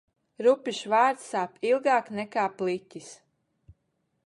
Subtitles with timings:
[0.45, 3.13] Rupjš vārds sāp ilgāk nekā pliķis.